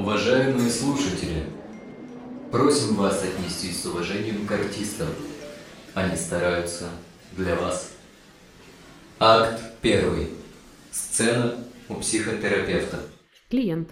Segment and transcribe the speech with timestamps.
[0.00, 1.44] Уважаемые слушатели,
[2.50, 5.08] просим вас отнестись с уважением к артистам.
[5.92, 6.88] Они стараются
[7.32, 7.92] для вас.
[9.18, 10.30] Акт первый.
[10.90, 11.54] Сцена
[11.90, 13.02] у психотерапевта.
[13.50, 13.90] Клиент.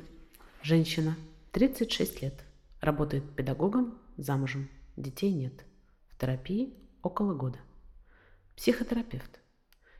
[0.63, 1.15] Женщина.
[1.53, 2.43] 36 лет.
[2.81, 4.71] Работает педагогом, замужем.
[4.97, 5.67] Детей нет.
[6.09, 7.59] В терапии около года.
[8.57, 9.41] Психотерапевт.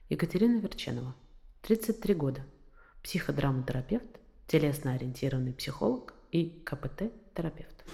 [0.09, 1.15] Екатерина Верченова.
[1.61, 2.47] 33 года.
[3.03, 4.18] Психодраматерапевт,
[4.49, 7.85] телесно-ориентированный психолог и КПТ-терапевт.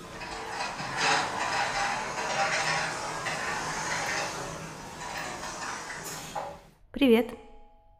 [6.92, 7.34] Привет.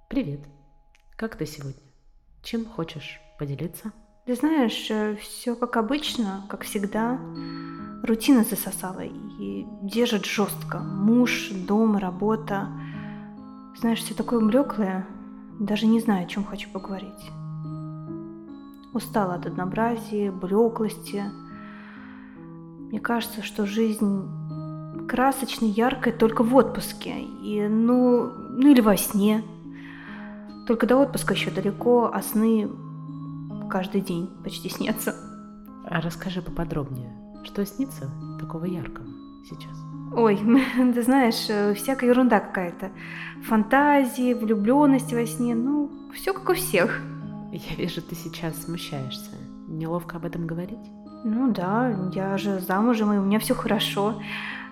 [0.09, 0.41] Привет.
[1.17, 1.83] Как ты сегодня?
[2.43, 3.93] Чем хочешь поделиться?
[4.25, 7.19] Ты знаешь, все как обычно, как всегда.
[8.05, 10.79] Рутина засосала и держит жестко.
[10.79, 12.69] Муж, дом, работа.
[13.79, 15.07] Знаешь, все такое блеклое.
[15.59, 17.31] Даже не знаю, о чем хочу поговорить.
[18.95, 21.25] Устала от однообразия, блеклости.
[22.89, 24.29] Мне кажется, что жизнь
[25.09, 27.21] красочная, яркая только в отпуске.
[27.21, 29.43] И, ну, ну или во сне.
[30.67, 32.71] Только до отпуска еще далеко, а сны
[33.69, 35.15] каждый день почти снятся.
[35.87, 37.13] А расскажи поподробнее,
[37.45, 39.07] что снится такого яркого
[39.49, 39.77] сейчас?
[40.15, 40.39] Ой,
[40.95, 42.93] ты знаешь, э, всякая ерунда какая-то.
[43.43, 47.01] Фантазии, влюбленность во сне, ну, все как у всех.
[47.55, 49.31] Я вижу, ты сейчас смущаешься.
[49.69, 50.91] Неловко об этом говорить?
[51.25, 54.21] Ну да, я же замужем, и у меня все хорошо.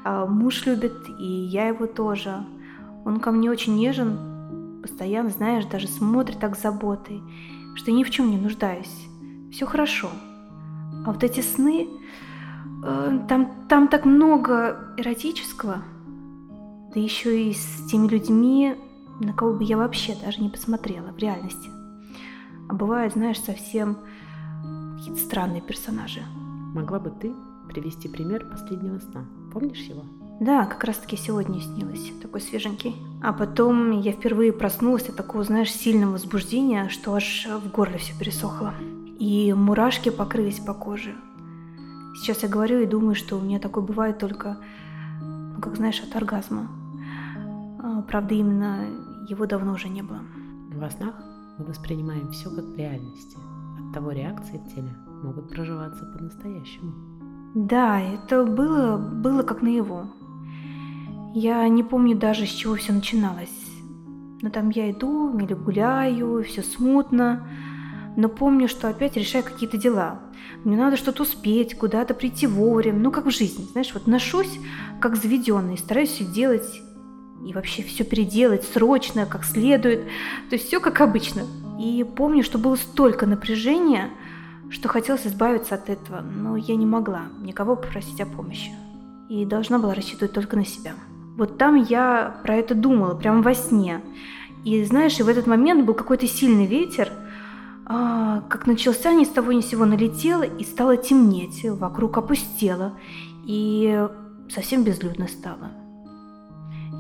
[0.05, 2.45] А муж любит, и я его тоже.
[3.05, 7.23] Он ко мне очень нежен, постоянно, знаешь, даже смотрит так с заботой,
[7.77, 9.09] что ни в чем не нуждаюсь.
[9.53, 10.09] Все хорошо.
[11.07, 11.87] А вот эти сны,
[12.85, 15.83] э, там, там так много эротического,
[16.95, 18.75] да еще и с теми людьми,
[19.21, 21.71] на кого бы я вообще даже не посмотрела в реальности.
[22.73, 23.99] А бывают, знаешь, совсем
[24.97, 26.23] какие-то странные персонажи.
[26.75, 27.35] Могла бы ты
[27.69, 29.27] привести пример последнего сна?
[29.53, 30.05] Помнишь его?
[30.41, 32.97] Да, как раз таки сегодня снилось, такой свеженький.
[33.23, 38.19] А потом я впервые проснулась от такого, знаешь, сильного возбуждения, что аж в горле все
[38.19, 38.73] пересохло.
[39.19, 41.15] И мурашки покрылись по коже.
[42.17, 44.57] Сейчас я говорю и думаю, что у меня такое бывает только,
[45.21, 46.71] ну, как знаешь, от оргазма.
[47.83, 48.87] А, правда, именно
[49.29, 50.21] его давно уже не было.
[50.75, 51.32] Во снах
[51.63, 53.37] мы воспринимаем все как в реальности.
[53.79, 56.93] От того реакции в теле могут проживаться по-настоящему.
[57.55, 60.07] Да, это было, было как наяву.
[61.35, 63.49] Я не помню даже, с чего все начиналось.
[64.43, 67.47] Но там я иду или гуляю, все смутно.
[68.17, 70.21] Но помню, что опять решаю какие-то дела.
[70.65, 72.99] Мне надо что-то успеть, куда-то прийти вовремя.
[72.99, 73.65] Ну, как в жизни.
[73.71, 74.59] Знаешь, вот ношусь,
[75.01, 76.83] как заведенный, стараюсь все делать
[77.45, 80.05] и вообще все переделать срочно, как следует.
[80.49, 81.43] То есть все как обычно.
[81.79, 84.11] И помню, что было столько напряжения,
[84.71, 88.71] что хотелось избавиться от этого, но я не могла никого попросить о помощи.
[89.29, 90.93] И должна была рассчитывать только на себя.
[91.37, 94.01] Вот там я про это думала, прямо во сне.
[94.65, 97.11] И знаешь, и в этот момент был какой-то сильный ветер,
[97.85, 102.93] а, как начался ни с того ни с сего налетело и стало темнеть, вокруг опустело,
[103.45, 104.07] и
[104.49, 105.82] совсем безлюдно стало.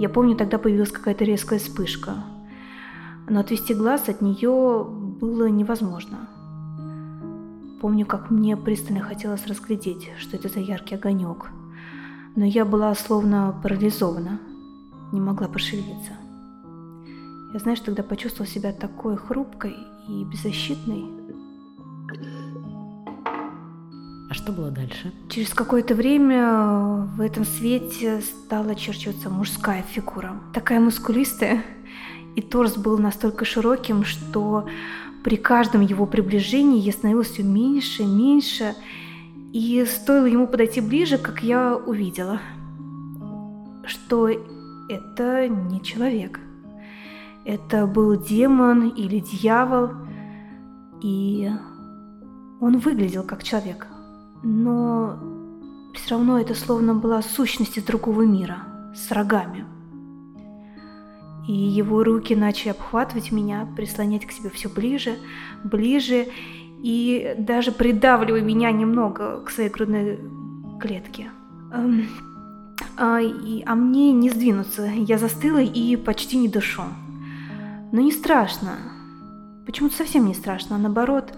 [0.02, 2.24] Я помню, тогда появилась какая-то резкая вспышка,
[3.28, 6.28] но отвести глаз от нее было невозможно.
[7.80, 11.50] Помню, как мне пристально хотелось разглядеть, что это за яркий огонек–
[12.34, 14.40] но я была словно парализована,
[15.12, 16.12] не могла пошевелиться.
[17.52, 19.76] Я, знаешь, тогда почувствовала себя такой хрупкой
[20.08, 21.21] и беззащитной.
[24.32, 25.12] А что было дальше?
[25.28, 30.40] Через какое-то время в этом свете стала очерчиваться мужская фигура.
[30.54, 31.62] Такая мускулистая.
[32.34, 34.66] И торс был настолько широким, что
[35.22, 38.74] при каждом его приближении я становилась все меньше, меньше,
[39.52, 42.40] и стоило ему подойти ближе, как я увидела,
[43.84, 44.30] что
[44.88, 46.40] это не человек.
[47.44, 49.90] Это был демон или дьявол,
[51.02, 51.50] и
[52.62, 53.88] он выглядел как человек.
[54.42, 55.18] Но
[55.94, 58.58] все равно это словно была сущность из другого мира,
[58.94, 59.64] с рогами.
[61.46, 65.16] И его руки начали обхватывать меня, прислонять к себе все ближе,
[65.64, 66.28] ближе,
[66.82, 70.20] и даже придавливая меня немного к своей грудной
[70.80, 71.30] клетке.
[71.72, 72.06] Эм,
[72.96, 76.82] а, и, а мне не сдвинуться, я застыла и почти не дышу.
[77.92, 78.78] Но не страшно.
[79.66, 81.32] Почему-то совсем не страшно, а наоборот,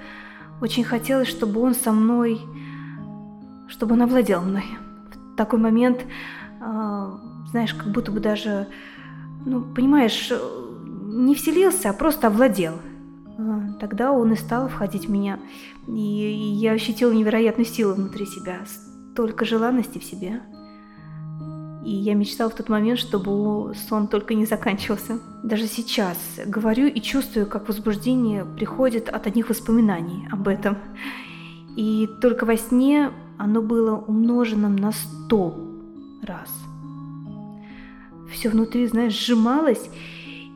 [0.61, 2.41] очень хотелось, чтобы он со мной,
[3.69, 4.65] чтобы он овладел мной.
[5.33, 6.05] В такой момент,
[6.61, 7.11] э,
[7.51, 8.69] знаешь, как будто бы даже,
[9.45, 10.33] ну, понимаешь,
[11.15, 12.75] не вселился, а просто овладел.
[13.37, 15.39] А, тогда он и стал входить в меня,
[15.89, 20.43] и я ощутила невероятную силу внутри себя, столько желанности в себе.
[21.85, 25.19] И я мечтала в тот момент, чтобы сон только не заканчивался.
[25.43, 30.79] Даже сейчас говорю и чувствую, как возбуждение приходит от одних воспоминаний об этом.
[31.77, 35.55] И только во сне оно было умножено на сто
[36.23, 36.51] раз.
[38.33, 39.91] Все внутри, знаешь, сжималось,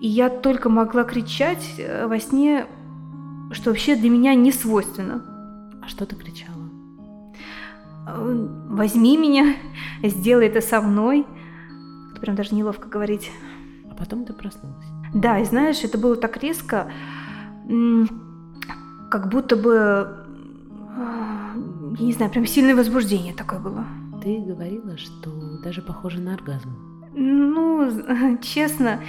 [0.00, 2.66] и я только могла кричать э, во сне,
[3.52, 5.22] что вообще для меня не свойственно.
[5.82, 6.54] А что ты кричала?
[8.06, 9.54] Э, Возьми меня,
[10.02, 11.26] сделай это со мной.
[12.12, 13.30] Это прям даже неловко говорить.
[13.90, 14.86] А потом ты проснулась.
[15.14, 16.90] Да, и знаешь, это было так резко,
[19.10, 20.26] как будто бы,
[21.99, 23.85] я не знаю, прям сильное возбуждение такое было.
[24.23, 25.31] Ты говорила, что
[25.62, 26.71] даже похоже на оргазм.
[27.12, 29.00] Ну, честно,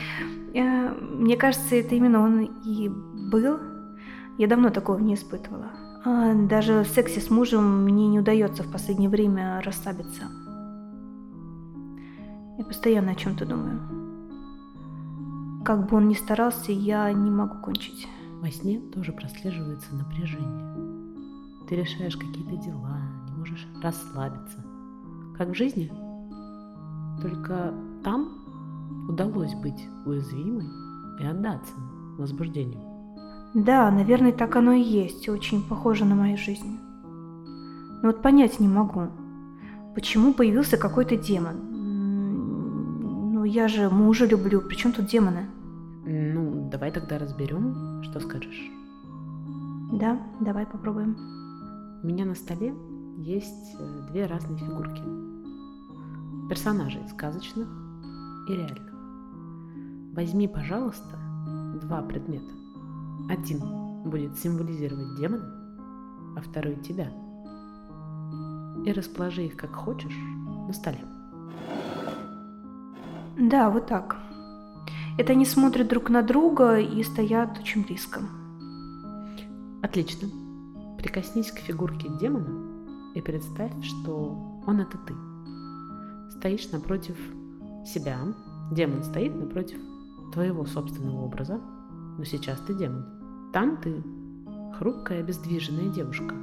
[0.54, 3.60] э, мне кажется, это именно он и был.
[4.38, 5.72] Я давно такого не испытывала.
[6.04, 10.24] А даже в сексе с мужем мне не удается в последнее время расслабиться.
[12.58, 13.80] Я постоянно о чем-то думаю.
[15.64, 18.08] Как бы он ни старался, я не могу кончить.
[18.42, 20.89] Во сне тоже прослеживается напряжение.
[21.70, 24.58] Ты решаешь какие-то дела, не можешь расслабиться.
[25.38, 25.92] Как в жизни.
[27.22, 30.66] Только там удалось быть уязвимой
[31.20, 31.74] и отдаться
[32.18, 32.82] возбуждению.
[33.54, 36.80] Да, наверное, так оно и есть, очень похоже на мою жизнь.
[38.02, 39.10] Но вот понять не могу,
[39.94, 41.58] почему появился какой-то демон.
[43.34, 45.46] Ну, я же мужа люблю, при чем тут демоны?
[46.04, 48.72] Ну, давай тогда разберем, что скажешь.
[49.94, 51.39] Да, давай попробуем.
[52.02, 52.74] У меня на столе
[53.18, 55.02] есть э, две разные фигурки.
[56.48, 57.68] Персонажей сказочных
[58.48, 58.94] и реальных.
[60.16, 61.20] Возьми, пожалуйста,
[61.82, 62.54] два предмета.
[63.30, 63.60] Один
[64.06, 65.44] будет символизировать демона,
[66.38, 67.12] а второй тебя.
[68.86, 70.18] И расположи их как хочешь
[70.68, 71.04] на столе.
[73.38, 74.16] Да, вот так.
[75.18, 78.22] Это они смотрят друг на друга и стоят очень близко.
[79.82, 80.30] Отлично.
[81.00, 85.14] Прикоснись к фигурке демона и представь, что он это ты.
[86.38, 87.16] Стоишь напротив
[87.86, 88.20] себя,
[88.74, 89.80] демон стоит напротив
[90.34, 91.62] твоего собственного образа,
[92.18, 93.06] но сейчас ты демон.
[93.54, 94.04] Там ты
[94.78, 96.36] хрупкая, обездвиженная девушка.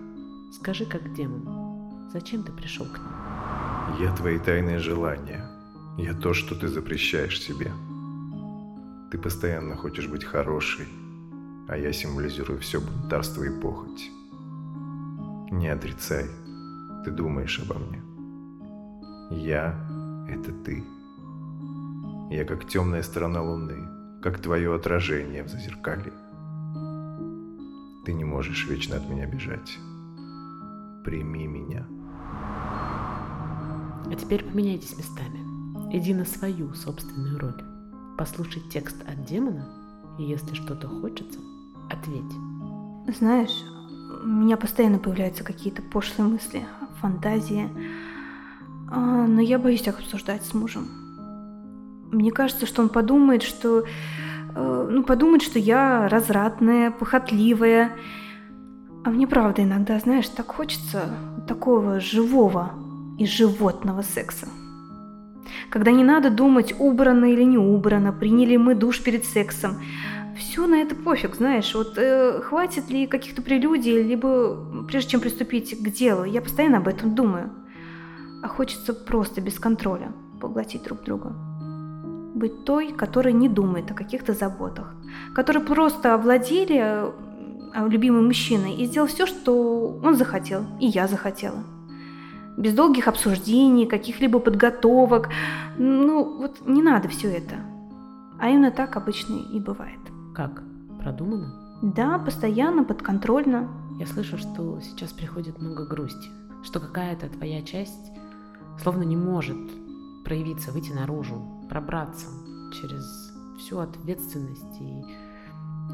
[0.55, 4.01] Скажи, как демон, зачем ты пришел к ним?
[4.01, 5.51] Я твои тайные желания.
[5.99, 7.73] Я то, что ты запрещаешь себе.
[9.11, 10.89] Ты постоянно хочешь быть хорошей,
[11.69, 14.11] а я символизирую все бунтарство и похоть.
[15.51, 16.27] Не отрицай,
[17.05, 18.03] ты думаешь обо мне.
[19.31, 19.79] Я—
[20.29, 20.85] это ты.
[22.31, 23.89] Я как темная сторона Луны,
[24.23, 26.13] как твое отражение в зазеркалье.
[28.05, 29.79] Ты не можешь вечно от меня бежать.
[31.05, 31.87] Прими меня.
[34.09, 35.41] А теперь поменяйтесь местами.
[35.93, 37.63] Иди на свою собственную роль.
[38.19, 39.69] Послушай текст от демона,
[40.19, 41.39] и если что-то хочется,
[41.89, 42.33] ответь.
[43.17, 43.63] Знаешь,
[44.27, 46.67] у меня постоянно появляются какие-то пошлые мысли,
[47.01, 47.71] фантазии,
[48.91, 50.89] а, но я боюсь их обсуждать с мужем.
[52.11, 53.85] Мне кажется, что он подумает, что
[54.55, 57.93] э, ну, подумает, что я развратная, похотливая.
[59.05, 61.03] А мне правда иногда, знаешь, так хочется
[61.47, 62.73] такого живого
[63.19, 64.49] и животного секса.
[65.71, 69.77] Когда не надо думать, убрано или не убрано, приняли мы душ перед сексом.
[70.37, 71.75] Все на это пофиг, знаешь.
[71.75, 76.89] Вот э, хватит ли каких-то прелюдий, либо прежде чем приступить к делу, я постоянно об
[76.89, 77.51] этом думаю.
[78.43, 81.35] А хочется просто без контроля поглотить друг друга.
[82.35, 84.95] Быть той, которая не думает о каких-то заботах,
[85.35, 87.13] которая просто овладели э,
[87.89, 91.65] любимым мужчиной и сделал все, что он захотел, и я захотела
[92.57, 95.29] без долгих обсуждений, каких-либо подготовок.
[95.77, 97.57] Ну, вот не надо все это.
[98.39, 99.99] А именно так обычно и бывает.
[100.37, 100.63] Как?
[101.01, 101.51] Продумано?
[101.81, 103.71] Да, постоянно, подконтрольно.
[103.99, 106.29] Я слышу, что сейчас приходит много грусти,
[106.63, 108.13] что какая-то твоя часть
[108.83, 109.57] словно не может
[110.27, 111.41] проявиться, выйти наружу,
[111.71, 112.27] пробраться
[112.71, 115.05] через всю ответственность и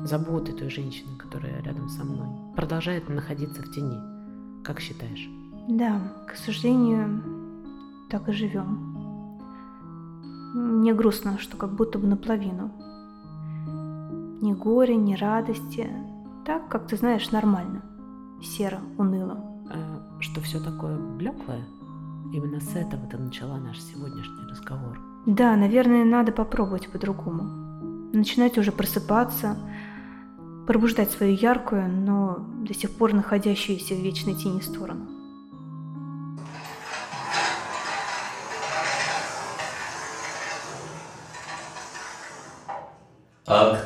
[0.04, 4.00] заботы той женщины, которая рядом со мной, продолжает находиться в тени.
[4.64, 5.30] Как считаешь?
[5.68, 7.22] Да, к сожалению,
[8.10, 9.38] так и живем.
[10.52, 12.72] Мне грустно, что как будто бы наполовину.
[14.42, 15.88] Ни горя, ни радости.
[16.44, 17.80] Так, как ты знаешь, нормально.
[18.42, 19.38] Серо, уныло.
[19.70, 21.64] А что все такое блеклое?
[22.32, 24.98] Именно с этого ты начала наш сегодняшний разговор.
[25.26, 27.44] Да, наверное, надо попробовать по-другому.
[28.12, 29.56] Начинать уже просыпаться,
[30.66, 35.06] пробуждать свою яркую, но до сих пор находящуюся в вечной тени сторону.
[43.46, 43.81] Акт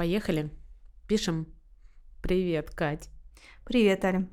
[0.00, 0.48] Поехали.
[1.06, 1.46] Пишем.
[2.22, 3.10] Привет, Кать.
[3.66, 4.30] Привет, Аля.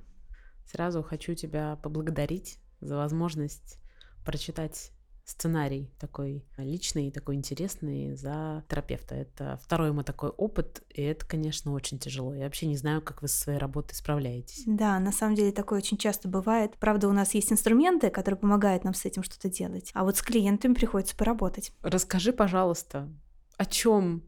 [0.65, 3.77] Сразу хочу тебя поблагодарить за возможность
[4.25, 4.93] прочитать
[5.25, 9.15] сценарий такой личный, такой интересный за терапевта.
[9.15, 12.33] Это второй мой такой опыт, и это, конечно, очень тяжело.
[12.33, 14.63] Я вообще не знаю, как вы со своей работой справляетесь.
[14.65, 16.77] Да, на самом деле такое очень часто бывает.
[16.79, 20.21] Правда, у нас есть инструменты, которые помогают нам с этим что-то делать, а вот с
[20.21, 21.73] клиентами приходится поработать.
[21.81, 23.09] Расскажи, пожалуйста,
[23.57, 24.23] о чем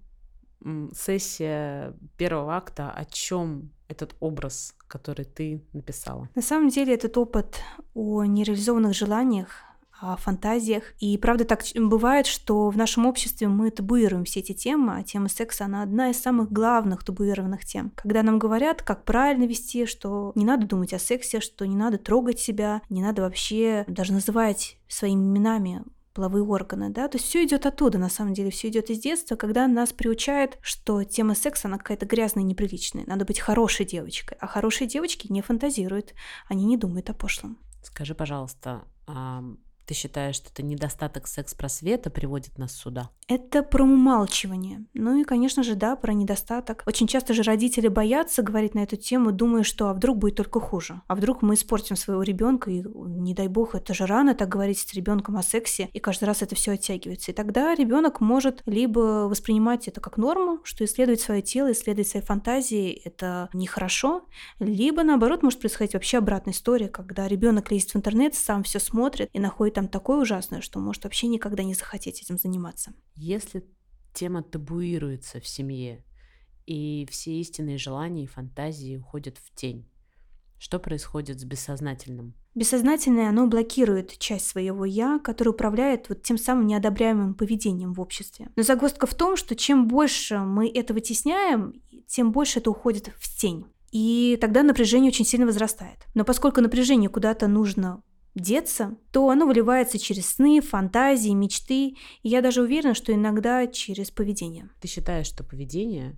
[0.93, 6.29] сессия первого акта, о чем этот образ, который ты написала?
[6.35, 7.59] На самом деле этот опыт
[7.93, 9.49] о нереализованных желаниях,
[10.01, 10.83] о фантазиях.
[10.99, 15.29] И правда так бывает, что в нашем обществе мы табуируем все эти темы, а тема
[15.29, 17.91] секса, она одна из самых главных табуированных тем.
[17.95, 21.97] Когда нам говорят, как правильно вести, что не надо думать о сексе, что не надо
[21.97, 27.45] трогать себя, не надо вообще даже называть своими именами половые органы, да, то есть все
[27.45, 31.67] идет оттуда, на самом деле, все идет из детства, когда нас приучают, что тема секса,
[31.67, 36.13] она какая-то грязная, неприличная, надо быть хорошей девочкой, а хорошие девочки не фантазируют,
[36.47, 37.57] они не думают о пошлом.
[37.83, 38.83] Скажи, пожалуйста,
[39.89, 43.09] ты считаешь, что это недостаток секс-просвета приводит нас сюда?
[43.27, 44.85] Это про умалчивание.
[44.93, 46.83] Ну и, конечно же, да, про недостаток.
[46.85, 50.59] Очень часто же родители боятся говорить на эту тему, думая, что а вдруг будет только
[50.59, 51.01] хуже.
[51.07, 54.77] А вдруг мы испортим своего ребенка, и не дай бог, это же рано так говорить
[54.77, 57.31] с ребенком о сексе, и каждый раз это все оттягивается.
[57.31, 62.21] И тогда ребенок может либо воспринимать это как норму, что исследовать свое тело, исследовать свои
[62.21, 64.21] фантазии это нехорошо,
[64.59, 69.31] либо наоборот может происходить вообще обратная история, когда ребенок лезет в интернет, сам все смотрит
[69.33, 72.91] и находит там такое ужасное, что может вообще никогда не захотеть этим заниматься.
[73.15, 73.63] Если
[74.13, 76.03] тема табуируется в семье,
[76.65, 79.89] и все истинные желания и фантазии уходят в тень,
[80.57, 82.33] что происходит с бессознательным?
[82.55, 88.49] Бессознательное, оно блокирует часть своего «я», который управляет вот тем самым неодобряемым поведением в обществе.
[88.57, 93.39] Но загвоздка в том, что чем больше мы это вытесняем, тем больше это уходит в
[93.39, 93.65] тень.
[93.93, 96.05] И тогда напряжение очень сильно возрастает.
[96.15, 98.03] Но поскольку напряжение куда-то нужно
[98.39, 104.11] деться, то оно выливается через сны, фантазии, мечты, и я даже уверена, что иногда через
[104.11, 104.69] поведение.
[104.81, 106.17] Ты считаешь, что поведение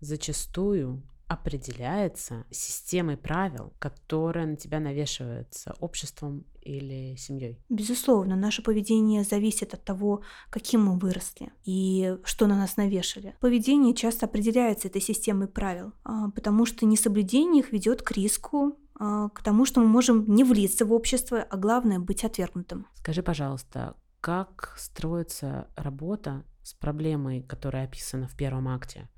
[0.00, 1.02] зачастую
[1.32, 7.58] определяется системой правил, которые на тебя навешиваются обществом или семьей?
[7.68, 13.34] Безусловно, наше поведение зависит от того, каким мы выросли и что на нас навешали.
[13.40, 18.76] Поведение часто определяется этой системой правил, а, потому что несоблюдение их ведет к риску
[19.34, 22.86] к тому, что мы можем не влиться в общество, а главное быть отвергнутым.
[22.94, 29.08] Скажи, пожалуйста, как строится работа с проблемой, которая описана в первом акте?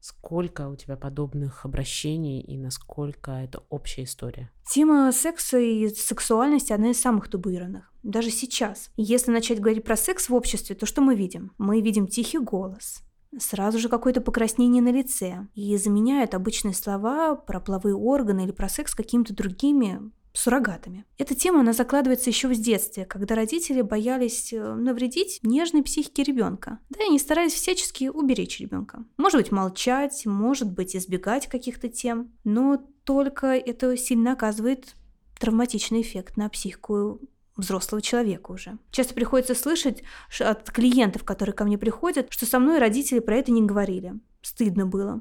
[0.00, 4.50] Сколько у тебя подобных обращений и насколько это общая история?
[4.70, 7.92] Тема секса и сексуальности одна из самых табуированных.
[8.02, 8.90] Даже сейчас.
[8.96, 11.52] Если начать говорить про секс в обществе, то что мы видим?
[11.58, 13.02] Мы видим тихий голос,
[13.38, 18.68] сразу же какое-то покраснение на лице и заменяют обычные слова про половые органы или про
[18.68, 20.00] секс какими-то другими
[20.32, 21.04] суррогатами.
[21.18, 26.78] Эта тема, она закладывается еще в детстве, когда родители боялись э, навредить нежной психике ребенка.
[26.88, 29.04] Да, и они старались всячески уберечь ребенка.
[29.16, 34.94] Может быть, молчать, может быть, избегать каких-то тем, но только это сильно оказывает
[35.40, 37.20] травматичный эффект на психику
[37.56, 38.78] взрослого человека уже.
[38.90, 40.02] Часто приходится слышать
[40.38, 44.14] от клиентов, которые ко мне приходят, что со мной родители про это не говорили.
[44.42, 45.20] Стыдно было.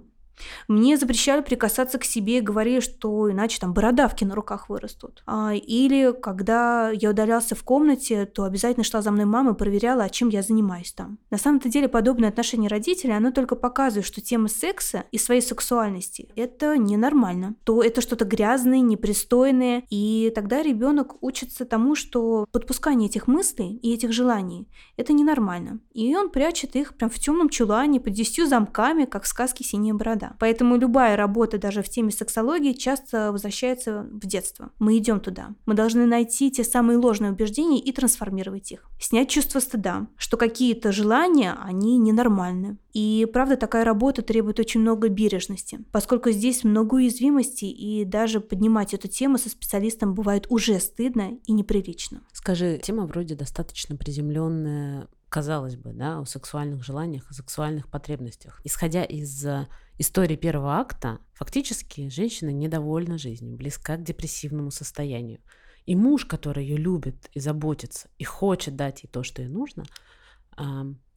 [0.68, 5.24] Мне запрещали прикасаться к себе и говорили, что иначе там бородавки на руках вырастут.
[5.26, 10.04] А, или когда я удалялся в комнате, то обязательно шла за мной мама и проверяла,
[10.04, 11.18] а чем я занимаюсь там.
[11.30, 16.30] На самом-то деле подобное отношение родителей, оно только показывает, что тема секса и своей сексуальности–
[16.36, 17.56] это ненормально.
[17.64, 23.94] То это что-то грязное, непристойное, и тогда ребенок учится тому, что подпускание этих мыслей и
[23.94, 24.68] этих желаний–
[24.98, 25.80] это ненормально.
[25.94, 29.94] И он прячет их прям в темном чулане под десятью замками, как в сказке «Синяя
[29.94, 30.29] борода».
[30.40, 34.72] Поэтому любая работа даже в теме сексологии часто возвращается в детство.
[34.80, 35.56] Мы идем туда.
[35.66, 38.90] Мы должны найти те самые ложные убеждения и трансформировать их.
[39.00, 42.78] Снять чувство стыда, что какие-то желания, они ненормальны.
[42.94, 48.94] И правда, такая работа требует очень много бережности, поскольку здесь много уязвимостей, и даже поднимать
[48.94, 52.22] эту тему со специалистом бывает уже стыдно и неприлично.
[52.34, 58.60] Скажи, тема вроде достаточно приземленная, казалось бы, да, о сексуальных желаниях, о сексуальных потребностях.
[58.64, 59.68] Исходя из э,
[59.98, 65.40] истории первого акта, фактически женщина недовольна жизнью, близка к депрессивному состоянию.
[65.86, 69.86] И муж, который ее любит и заботится, и хочет дать ей то, что ей нужно,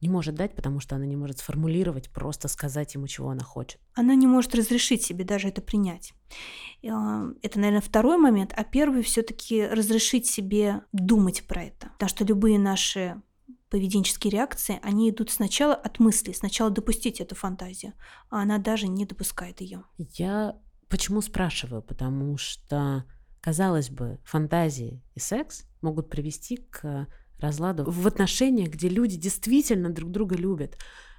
[0.01, 3.79] не может дать, потому что она не может сформулировать, просто сказать ему, чего она хочет.
[3.93, 6.13] Она не может разрешить себе даже это принять.
[6.81, 11.89] Это, наверное, второй момент, а первый все-таки разрешить себе думать про это.
[11.93, 13.21] Потому что любые наши
[13.73, 17.93] поведенческие реакции, они идут сначала от мысли, сначала допустить эту фантазию,
[18.29, 19.83] а она даже не допускает ее.
[19.97, 20.55] Я
[20.89, 21.81] почему спрашиваю?
[21.81, 23.03] Потому что,
[23.41, 27.07] казалось бы, фантазии и секс могут привести к
[27.39, 30.77] разладу в отношениях, где люди действительно друг друга любят.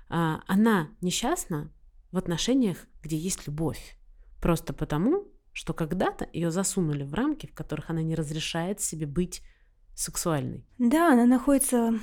[0.09, 1.73] А, она несчастна
[2.13, 3.99] в отношениях, где есть любовь.
[4.41, 9.43] Просто потому, что когда-то ее засунули в рамки, в которых она не разрешает себе быть
[9.97, 10.65] сексуальной.
[10.79, 11.99] Да, она находится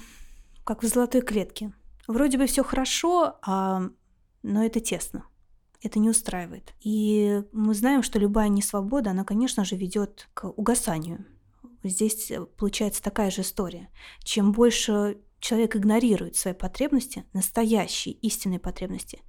[0.64, 1.74] как в золотой клетке.
[2.08, 3.90] Вроде бы все хорошо, а...
[4.44, 5.26] но это тесно.
[5.82, 6.74] Это не устраивает.
[6.80, 11.26] И мы знаем, что любая несвобода, она, конечно же, ведет к угасанию
[11.90, 13.90] здесь получается такая же история.
[14.24, 19.22] Чем больше человек игнорирует свои потребности, настоящие, истинные потребности,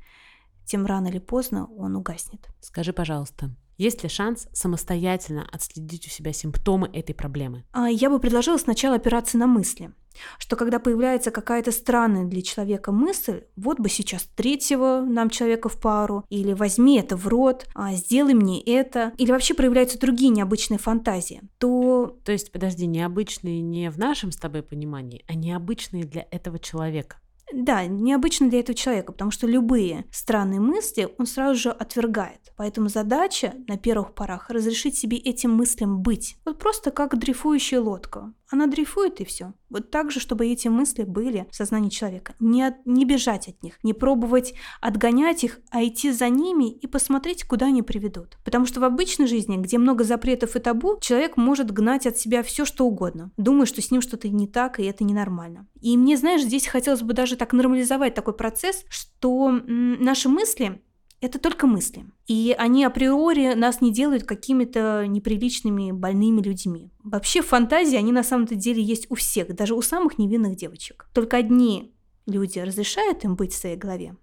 [0.64, 2.48] тем рано или поздно он угаснет.
[2.60, 7.64] Скажи, пожалуйста, есть ли шанс самостоятельно отследить у себя симптомы этой проблемы?
[7.72, 9.92] А, я бы предложила сначала опираться на мысли
[10.38, 15.80] что когда появляется какая-то странная для человека мысль, вот бы сейчас третьего нам человека в
[15.80, 20.78] пару, или возьми это в рот, а сделай мне это, или вообще проявляются другие необычные
[20.78, 22.18] фантазии, то...
[22.24, 27.21] То есть, подожди, необычные не в нашем с тобой понимании, а необычные для этого человека.
[27.52, 32.52] Да, необычно для этого человека, потому что любые странные мысли он сразу же отвергает.
[32.56, 36.36] Поэтому задача на первых порах разрешить себе этим мыслям быть.
[36.44, 38.32] Вот просто как дрейфующая лодка.
[38.52, 39.54] Она дрейфует и все.
[39.70, 42.34] Вот так же, чтобы эти мысли были в сознании человека.
[42.38, 46.86] Не, от, не бежать от них, не пробовать отгонять их, а идти за ними и
[46.86, 48.36] посмотреть, куда они приведут.
[48.44, 52.42] Потому что в обычной жизни, где много запретов и табу, человек может гнать от себя
[52.42, 55.66] все, что угодно, думая, что с ним что-то не так, и это ненормально.
[55.80, 60.80] И мне, знаешь, здесь хотелось бы даже так нормализовать такой процесс, что наши мысли
[61.20, 62.04] это только мысли.
[62.28, 66.92] И они априори нас не делают какими-то неприличными, больными людьми.
[67.02, 71.08] Вообще фантазии, они на самом-то деле есть у всех, даже у самых невинных девочек.
[71.12, 71.92] Только одни
[72.26, 74.16] люди разрешают им быть в своей голове,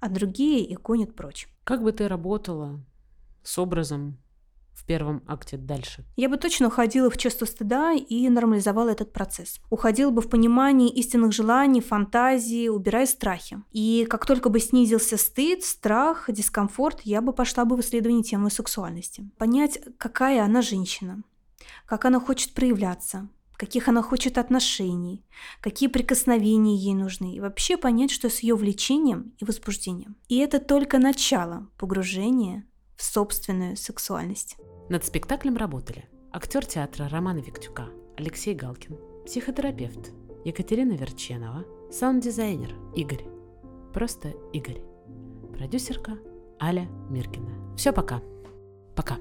[0.00, 1.46] а другие их гонят прочь.
[1.64, 2.82] Как бы ты работала
[3.42, 4.16] с образом
[4.74, 6.04] в первом акте дальше?
[6.16, 9.60] Я бы точно уходила в чувство стыда и нормализовала этот процесс.
[9.70, 13.62] Уходила бы в понимание истинных желаний, фантазии, убирая страхи.
[13.72, 18.50] И как только бы снизился стыд, страх, дискомфорт, я бы пошла бы в исследование темы
[18.50, 19.30] сексуальности.
[19.38, 21.22] Понять, какая она женщина,
[21.86, 25.24] как она хочет проявляться, каких она хочет отношений,
[25.60, 30.16] какие прикосновения ей нужны, и вообще понять, что с ее влечением и возбуждением.
[30.28, 34.56] И это только начало погружения в собственную сексуальность.
[34.88, 40.12] Над спектаклем работали актер театра Романа Виктюка Алексей Галкин, психотерапевт
[40.44, 43.24] Екатерина Верченова, саунд-дизайнер Игорь.
[43.92, 44.82] Просто Игорь.
[45.52, 46.18] Продюсерка
[46.60, 47.76] Аля Миркина.
[47.76, 48.22] Все, пока.
[48.94, 49.18] Пока.